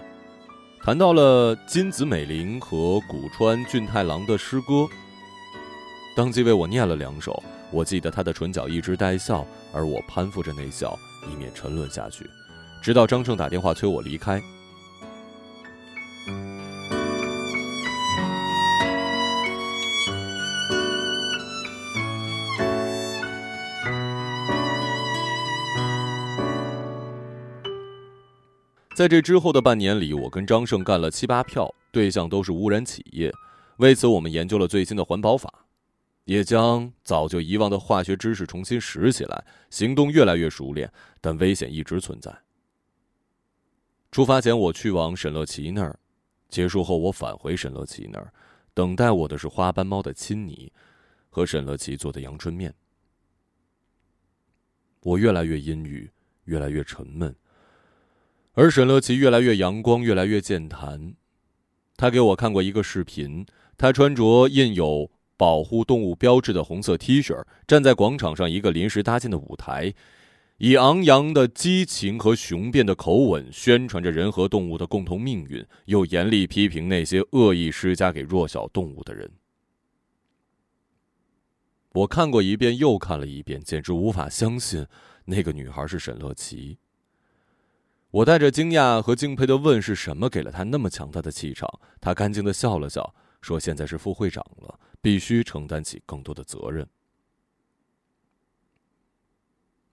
[0.83, 4.87] 谈到了金子美玲和古川俊太郎的诗歌，
[6.15, 7.41] 当即为我念了两首。
[7.71, 10.95] 我记得他的唇角一直带笑，而我攀附着那笑，
[11.31, 12.29] 以免沉沦下去。
[12.85, 14.39] 直到张胜打电话催我离开。
[28.95, 33.33] 在这之后的半年里，我跟张胜干了七八票，对象都是污染企业。
[33.77, 35.51] 为此，我们研究了最新的环保法，
[36.25, 42.44] 也将早就遗忘的化学知识重新拾起来，行动越来越熟练，但危险一直存在。
[44.15, 45.93] 出发前，我去往沈乐琪那儿；
[46.47, 48.31] 结束后，我返回沈乐琪那儿，
[48.73, 50.71] 等待我的是花斑猫的亲昵
[51.29, 52.73] 和沈乐琪做的阳春面。
[55.01, 56.09] 我越来越阴郁，
[56.45, 57.35] 越来越沉闷。
[58.53, 61.13] 而沈乐琪越来越阳光，越来越健谈。
[61.97, 63.45] 他给我看过一个视频，
[63.77, 69.93] 他穿着印有保护动物标志的红色 T 恤，站在广场上一个临时搭建的舞台，
[70.57, 79.29] 以昂扬的激情和雄辩的口吻宣传着人和动物的共同命运，又严厉批评那些恶意施加给弱小动物的人。
[81.91, 84.85] 我看过一遍又看了一遍，简直无法相信
[85.25, 86.77] 那个女孩是沈乐琪。
[88.11, 96.87] 我带着惊讶和敬佩的问：“是什么给了他那么强大的气场？”他干净的笑了笑，说：“现在是副会长了，必须承担起更多的责任。”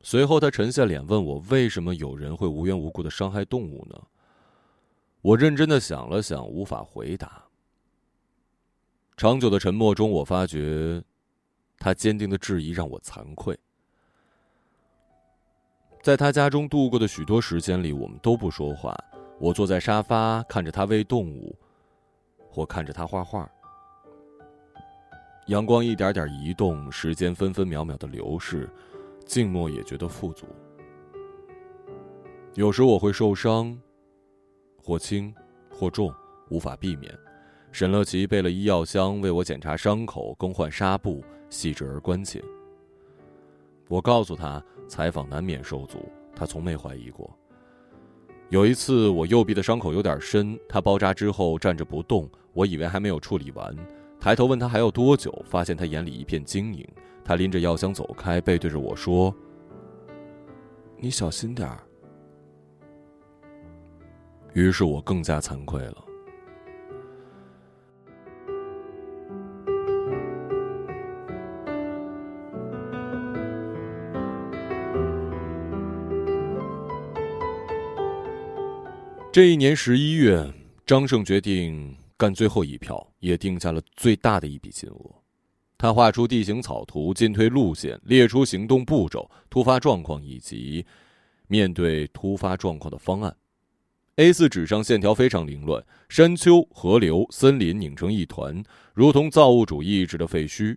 [0.03, 3.97] 随后，他沉下脸问我：“为什么有人会无缘无故的伤害动物呢？”
[5.23, 7.45] 我认真的想了想，无法回答。
[9.17, 11.01] 长久的沉默中，我发觉，
[11.79, 13.57] 他坚定的质疑让我惭愧。
[16.03, 18.93] 在他家中度过的许多时间里，我们都不说话。
[19.39, 21.57] 我坐在沙发，看着他喂动物，
[22.51, 23.49] 或看着他画画。
[25.47, 28.69] 阳光一点点移动，时间分分秒秒的流逝，
[29.33, 30.45] 静默也觉得富足。
[32.53, 33.75] 有时我会受伤，
[34.77, 35.35] 或轻，
[35.71, 36.13] 或重，
[36.51, 37.11] 无法避免。
[37.71, 42.45] 沈乐琪备了医药箱，为我检查伤口，更换纱布，细致而关切。
[43.89, 44.63] 我告诉他。
[44.87, 47.35] 采访难免受阻，他从没怀疑过。
[48.51, 53.75] 有一次，我右臂的伤口有点深，他包扎之后站着不动，我以为还没有处理完，
[54.21, 56.87] 抬头问他还要多久，发现他眼里一片晶莹。
[57.25, 59.35] 他拎着药箱走开，背对着我说
[60.99, 61.79] ：“你小心点儿。”
[64.55, 66.05] 于是我更加惭愧了。
[79.33, 80.53] 这一年十一月，
[80.85, 85.22] 张胜决定干最后一票，也定下了最大的一笔金额。
[85.83, 90.87] 他画出地形草图、进退路线，列出行动步骤、突发状况以及
[91.49, 93.37] 面对突发状况的方案。
[94.15, 98.63] A4 纸上线条非常凌乱，山丘、河流、森林拧成一团，
[98.95, 100.77] 如同造物主意志的废墟。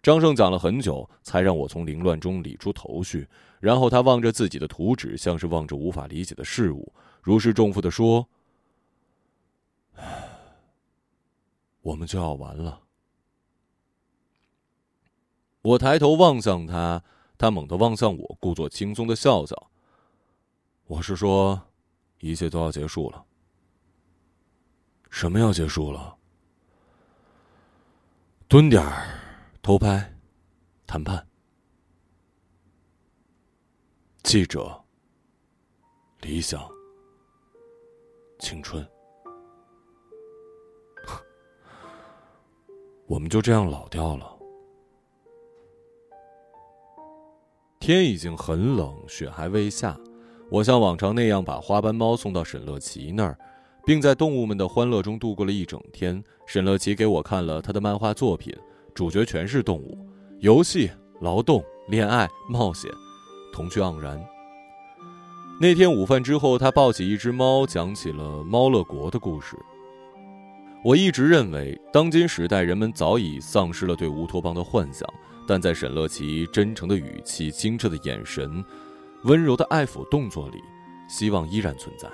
[0.00, 3.26] 张胜讲了很久，才让我从凌乱中理出头绪。
[3.58, 8.28] 然后他望着自己的图纸，像是望着无法理解的事物，如释重负的说
[11.82, 12.82] ：“我们就要完了。”
[15.66, 17.02] 我抬头望向他，
[17.36, 19.68] 他猛地望向我，故作轻松的笑笑。
[20.86, 21.60] 我是说，
[22.20, 23.24] 一切都要结束了。
[25.10, 26.16] 什么要结束了？
[28.46, 29.08] 蹲点儿。
[29.60, 30.14] 偷拍，
[30.86, 31.26] 谈判，
[34.22, 34.80] 记者，
[36.20, 36.62] 理想，
[38.38, 38.88] 青春，
[43.06, 44.35] 我们就这样老掉了。
[47.78, 49.96] 天已经很冷，雪还未下。
[50.50, 53.36] 我像往常那样把花斑猫送到沈乐琪那儿，
[53.84, 56.22] 并在动物们的欢乐中度过了一整天。
[56.46, 58.54] 沈乐琪给我看了他的漫画作品。
[58.94, 59.98] 主角全是动物，
[60.38, 62.90] 游戏、劳动、恋爱、冒险，
[63.52, 64.18] 童趣盎然。
[65.60, 69.54] 那天午饭之后，他抱起一只猫，讲起了猫乐国的故事。
[70.82, 75.06] 我一直认为，当今时代人们早已丧失了对乌托邦的幻想，
[75.46, 78.64] 但在沈乐琪真诚的语气、清澈的眼神、
[79.24, 80.58] 温柔的爱抚动作里，
[81.08, 82.08] 希望依然存在。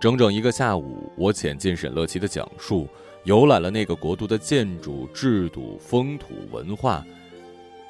[0.00, 2.88] 整整一个下午，我潜进沈乐琪的讲述。
[3.24, 7.02] 游览了那个国度的建筑、制度、风土、文化，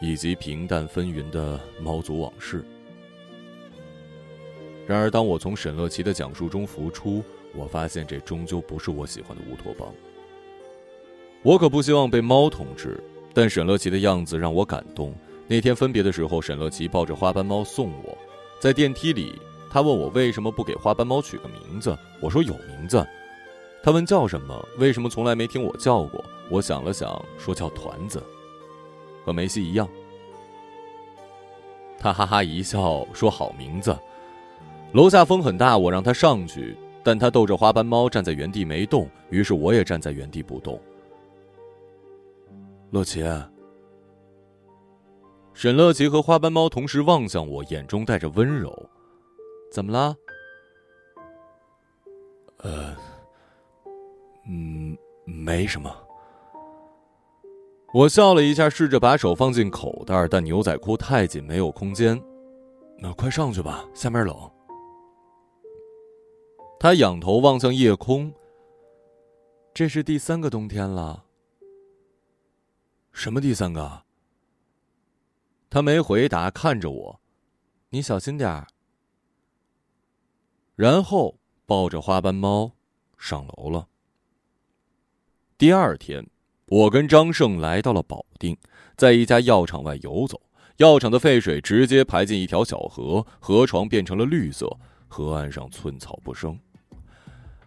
[0.01, 2.65] 以及平淡纷纭的猫族往事。
[4.87, 7.21] 然而，当我从沈乐琪的讲述中浮出，
[7.53, 9.93] 我发现这终究不是我喜欢的乌托邦。
[11.43, 13.03] 我可不希望被猫统治，
[13.35, 15.13] 但沈乐琪的样子让我感动。
[15.47, 18.17] 那天分别的时候，沈乐琪抱着花斑猫送我，
[18.61, 23.07] 在电梯里，他问我为什么不给花斑猫取个名字，我说有名字。
[23.83, 24.67] 他问叫什么？
[24.79, 26.25] 为什么从来没听我叫过？
[26.49, 28.23] 我想了想，说叫团子，
[29.25, 29.87] 和梅西一样。
[31.99, 33.95] 他哈哈一笑，说好名字。
[34.93, 40.81] 楼下风很大，我让他上去，但他逗着花斑猫站在原地没动，于是我也站在原地不动。
[42.95, 43.25] 乐琪，
[45.53, 48.73] 沈乐琪和花斑猫同时望向我，眼中带着温柔。
[49.73, 50.17] 怎么了？
[52.59, 52.95] 呃。
[54.49, 55.93] 嗯，没什么。
[57.93, 62.23] 我笑了一下，试着把手放进口袋，但牛仔裤太紧，没有空间。
[63.01, 64.37] 那快上去吧，下面冷。
[66.79, 68.33] 他仰头望向夜空。
[69.73, 71.24] 这是第三个冬天了。
[73.15, 74.03] 什么第三个？
[75.71, 77.21] 他没回答，看着我。
[77.91, 78.67] 你小心点儿。
[80.75, 82.73] 然后抱着花斑猫
[83.17, 83.87] 上楼了。
[85.57, 86.29] 第二天，
[86.67, 88.59] 我跟张胜来到了保定，
[88.97, 90.43] 在一家药厂外游走。
[90.79, 96.59] 药厂的废水直接排进一条小河，河床变成了绿色，河岸上寸草不生。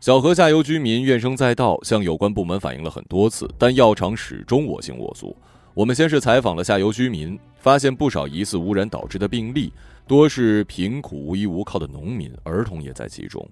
[0.07, 5.35] 小河下游居民怨声载道，向有关部门反映了很多次，但药厂始终我行我素。
[5.73, 9.73] 我们先是采访了下游居民，发现不少疑似污染导致的病例，
[10.07, 13.45] 多是贫苦无依无靠的农民，儿童也在其中。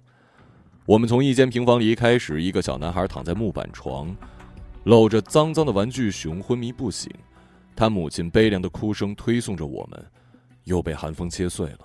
[0.85, 4.15] 我们从一间平房离开时，一个小男孩躺在木板床，
[4.85, 7.11] 搂着脏脏的玩具熊，昏迷不醒。
[7.75, 10.05] 他母亲悲凉的哭声推送着我们，
[10.63, 11.79] 又被寒风切碎了。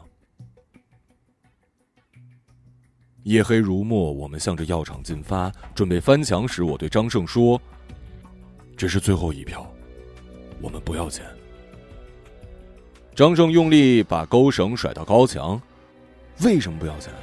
[3.25, 7.61] 夜黑如墨，我们向着药厂进发，准备翻墙时，我对张胜说
[8.77, 9.71] ：“这是最后一票，
[10.63, 11.25] 我们不要钱。”
[13.15, 15.61] 张胜用力把钩绳甩到高墙，
[16.43, 17.21] 为什么不要钱啊？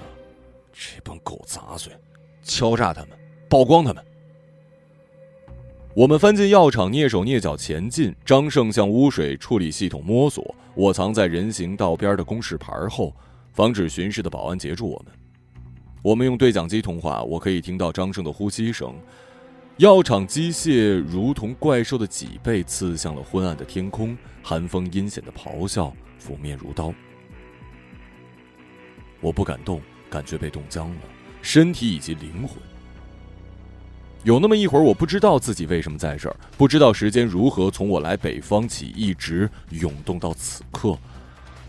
[0.71, 1.91] 这帮狗杂碎，
[2.43, 3.17] 敲诈他们，
[3.49, 4.05] 曝光他们。
[5.95, 8.15] 我们翻进药厂，蹑手蹑脚前进。
[8.23, 13.11] 张胜向污水处理系统摸索，我藏在人行道边的公示牌后，
[13.51, 15.11] 防止巡视的保安截住我们。
[16.01, 18.95] 我们用对讲机通话，我可以听到张胜的呼吸声。
[19.77, 26.93] 药厂机械如同怪兽的脊背刺向了昏暗的天空，寒风阴险的咆哮，拂面如刀。
[29.21, 29.81] 我不敢动。
[30.09, 31.01] 感觉被冻僵了，
[31.41, 32.57] 身体以及灵魂。
[34.23, 40.97] 有那么一会儿，我不知道自己为什么在这儿，不知道时间如何从我来北方起一直涌动到此刻。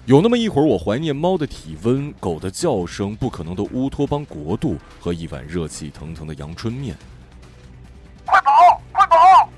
[0.09, 6.97] 有那么一会儿，我怀念猫的体温、狗的叫声、不可能的乌托邦国度和一碗热气腾腾的阳春面。
[8.25, 8.81] 快跑！
[8.91, 9.51] 快跑！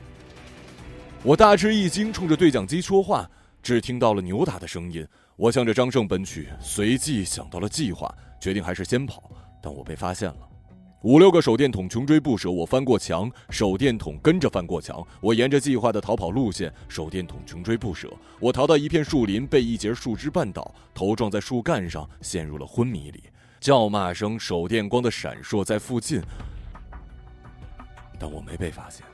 [1.23, 3.31] 我大吃一惊，冲着对讲机说话，
[3.63, 5.07] 只听到了扭打的声音。
[5.37, 9.31] 我向着张胜奔去，随即想到了计划，决定还是先跑。
[9.63, 10.50] 但我被发现了。
[11.03, 15.03] 五六个手电筒穷追不舍，我翻过墙，手电筒跟着翻过墙。
[15.23, 18.13] 我沿着计划的逃跑路线，手电筒穷追不舍。
[18.39, 23.25] 我逃到一片树林，被一截树枝绊倒，头撞在树干上，陷入了昏迷里。
[23.61, 26.21] 叫骂声、手电光的闪烁在附近，
[28.19, 29.07] 但我没被发现。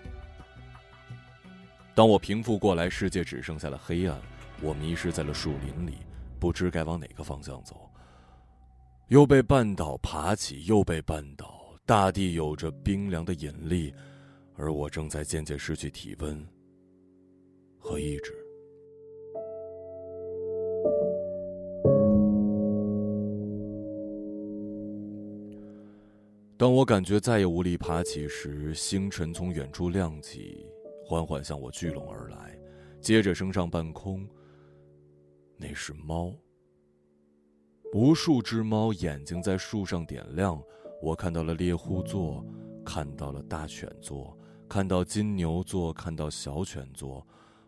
[1.95, 4.21] 当我平复过来，世界只剩下了黑暗，
[4.61, 5.99] 我迷失在了树林里，
[6.41, 7.89] 不知该往哪个方向走。
[9.07, 11.56] 又被绊倒，爬起，又被绊倒。
[11.87, 13.95] 大地有着冰凉的引力，
[14.57, 16.45] 而我正在渐渐失去体温
[17.79, 18.33] 和意志。
[26.57, 30.67] 当我感觉再也无力爬起时，星辰从远处亮起，
[31.05, 32.59] 缓缓向我聚拢而来，
[33.01, 34.27] 接着升上半空。
[35.57, 36.35] 那是猫，
[37.93, 40.61] 无数只猫眼睛在树上点亮。
[41.03, 42.45] 我看到了猎户座，
[42.85, 44.37] 看到了大犬座，
[44.69, 47.25] 看到金牛座，看到小犬座，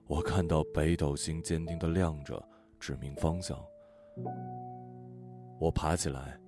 [0.07, 2.43] 我看到北斗星坚定的亮着，
[2.81, 3.59] 指明方向。
[5.61, 6.41] 我爬起来，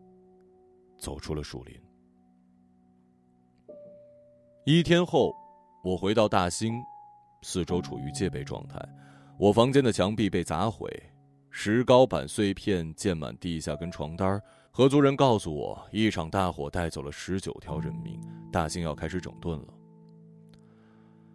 [0.98, 1.80] 走出了树林。
[4.64, 5.34] 一天后，
[5.84, 6.74] 我回到大兴，
[7.42, 8.80] 四周处于戒备状态。
[9.38, 10.88] 我房间的墙壁被砸毁，
[11.50, 14.42] 石膏板碎片溅满地下跟床单儿。
[14.72, 18.20] 合租人告诉我，一场大火带走了十九条人命，
[18.52, 19.66] 大兴要开始整顿了。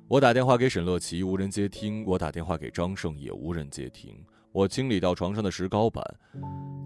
[0.08, 4.16] 我打电话给沈乐琪，无人接听；我打电话给张胜，也无人接听。
[4.54, 6.02] 我清理掉床上的石膏板，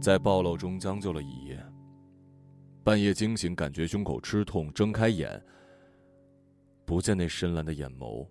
[0.02, 1.64] 在暴露中将就了一夜。
[2.84, 5.40] 半夜惊醒，感觉胸口吃痛，睁开眼，
[6.84, 8.26] 不见那深蓝的眼眸。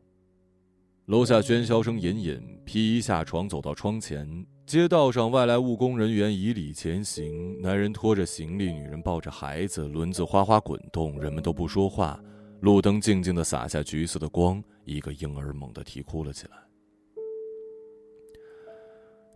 [1.07, 4.45] 楼下喧嚣声隐隐，披衣下床，走到窗前。
[4.69, 12.23] 街道上，外来务工人员以礼前行，男人拖着行李，女人抱着孩子，轮子哗哗滚动，人们都不说话。
[12.61, 16.57] 路灯静静地洒下橘色的光，一个婴儿猛地啼哭了起来。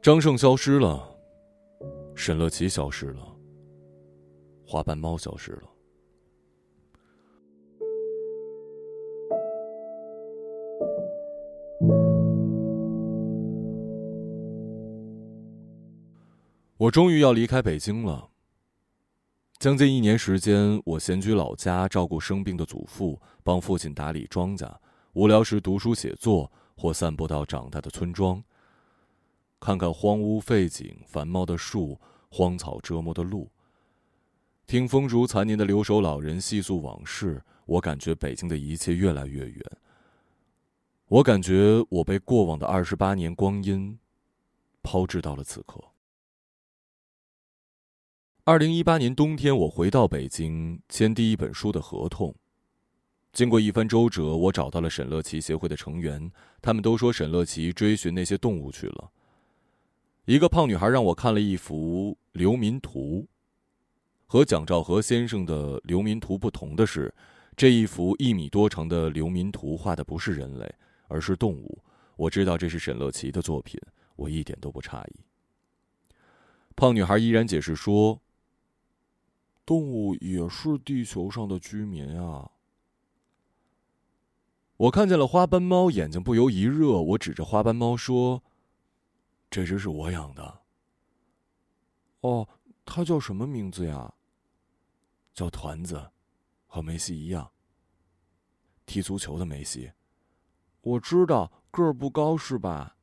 [0.02, 1.02] 张胜消失了，
[2.14, 3.34] 沈乐琪消失了，
[4.66, 5.71] 花斑猫消失了。
[16.82, 18.28] 我终于要离开北京了。
[19.60, 24.74] 将近一年时间，我闲居老家，照顾生病的祖父，帮父亲打理庄稼，
[25.12, 28.42] 无聊时读书写作，或散步到长大的村庄，
[29.60, 33.48] 看看荒芜废景、繁茂的树、荒草折磨的路，
[34.66, 37.40] 听风烛残年的留守老人细诉往事。
[37.66, 39.64] 我感觉北京的一切越来越远。
[41.06, 43.96] 我感觉我被过往的二十八年光阴
[44.82, 45.80] 抛掷到了此刻。
[48.44, 52.34] 二零一八年冬天，我回到北京签第一本书的合同。
[53.32, 56.28] 经过一番周折，我找到了沈乐琪协会的成员，
[56.60, 59.12] 他们都说沈乐琪追寻那些动物去了。
[60.24, 63.28] 一个胖女孩让我看了一幅流民图，
[64.26, 67.14] 和蒋兆和先生的流民图不同的是，
[67.56, 70.68] 这一幅一米多长的流民图画的不是人类，
[71.06, 71.78] 而是动物。
[72.16, 73.80] 我知道这是沈乐琪的作品，
[74.16, 75.20] 我一点都不诧异。
[76.74, 78.20] 胖女孩依然解释说。
[79.72, 82.50] 动物也是地球上的居民啊！
[84.76, 87.00] 我看见了花斑猫，眼睛不由一热。
[87.00, 88.42] 我指着花斑猫说
[89.48, 90.60] ：“这只是我养的。”
[92.20, 92.46] 哦，
[92.84, 94.12] 它叫什么名字呀？
[95.32, 96.10] 叫团子，
[96.66, 97.50] 和梅西一样。
[98.84, 99.90] 踢足球的梅西，
[100.82, 102.94] 我知道，个儿不高是吧？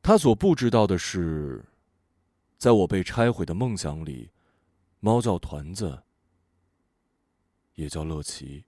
[0.00, 1.62] 他所不知道的是。
[2.62, 4.30] 在我被拆毁的梦想里，
[5.00, 6.04] 猫叫团子，
[7.74, 8.66] 也叫乐奇。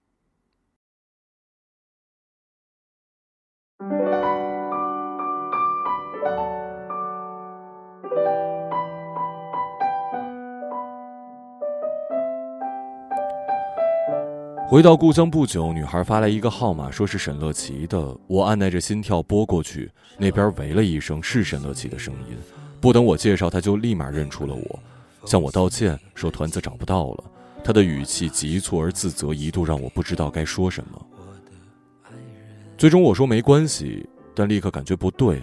[14.75, 18.13] 回到故乡不久，女孩发来一个号码，说是沈乐琪的。
[18.27, 22.35] 我按耐着心跳拨过去，那边喂了一声，是沈乐琪的声音。
[22.81, 24.79] 不等我介绍，他就立马认出了我，
[25.23, 27.23] 向我道歉，说团子找不到了。
[27.63, 31.05] 他的语气急促而自责，一度让我不知道该说什么。
[32.77, 35.41] 最终我说没关系，但立刻感觉不对。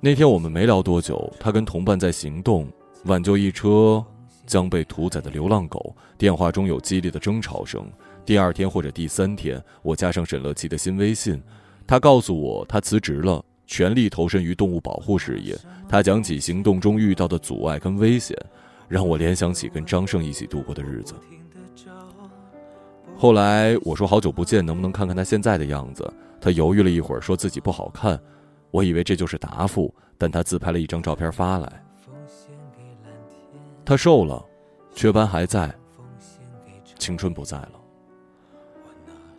[0.00, 2.66] 那天我们没聊多久，他跟同伴在行动，
[3.04, 4.04] 挽救一车
[4.50, 5.94] 将被屠宰的流浪狗。
[6.18, 7.88] 电话中有激烈的争吵声。
[8.26, 11.40] 第二天或者第三天，我加上沈乐琪的新微信，
[11.86, 15.56] 他告诉我他辞职了，全力投身于动物保护事业。
[15.88, 18.36] 他讲起行动中遇到的阻碍跟危险，
[18.88, 21.14] 让我联想起跟张胜一起度过的日子。
[23.16, 26.12] 后来我说好久不见，能不能看看他现在的样子？
[26.40, 28.20] 他犹豫了一会儿，说自己不好看。
[28.70, 31.82] 我以为这就是答复，但他自拍了一张照片发来。
[33.90, 34.40] 他瘦了，
[34.94, 35.68] 雀斑还在，
[36.96, 37.72] 青春不在了。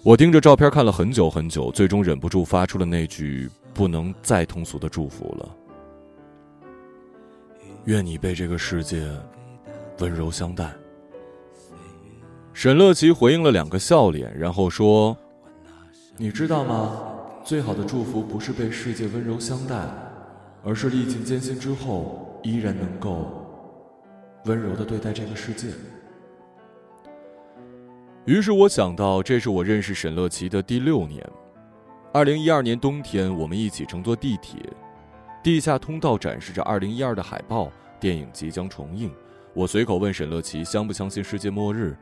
[0.03, 5.55] 我盯着照片看了很久很久，最终忍不住发出了那句不能再通俗的祝福了：
[7.85, 9.09] 愿你被这个世界
[9.99, 10.69] 温柔相待。
[12.51, 15.15] 沈乐琪回应了两个笑脸，然后说
[16.19, 16.99] ：“你知道吗？
[17.45, 19.77] 最好的祝福不是被世界温柔相待，
[20.61, 23.40] 而是历尽艰辛之后依然能够
[24.45, 25.67] 温柔的对待这个世界。”
[28.25, 31.27] 于是我想到，这是我认识沈乐琪的第六年。
[32.13, 34.61] 二零一二年冬天，我们一起乘坐地铁，
[35.41, 39.11] 地下通道展示着二零一二的海报，电影即将重映。
[39.53, 41.97] 我随口问沈乐琪相不相信世界末日，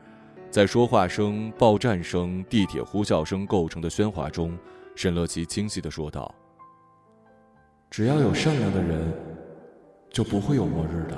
[0.52, 4.58] 在说话声、爆战声、地铁呼啸声构成的喧哗中，
[4.96, 6.34] 沈乐琪清晰的说道
[7.90, 9.14] ：“只要有善良的人，
[10.10, 11.18] 就不会有末日的。”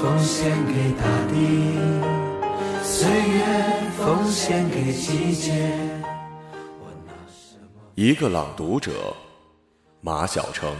[0.00, 1.34] 奉献给大地，
[2.82, 3.44] 岁月
[3.98, 5.72] 奉献给季节。
[7.94, 9.14] 一个朗读者，
[10.00, 10.74] 马晓成。